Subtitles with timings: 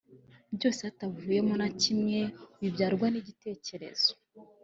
[0.55, 2.19] byose hatavuyeho na kimwe
[2.59, 4.11] bibyarwa n’ igitekerezo